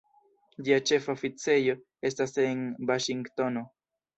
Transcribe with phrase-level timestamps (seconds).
[0.67, 1.75] Ĝia ĉefa oficejo
[2.11, 3.67] estas en Vaŝingtono.